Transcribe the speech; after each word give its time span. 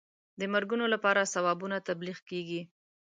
د 0.39 0.41
مرګونو 0.53 0.85
لپاره 0.93 1.29
ثوابونه 1.33 1.77
تبلیغ 1.87 2.17
کېږي. 2.29 2.61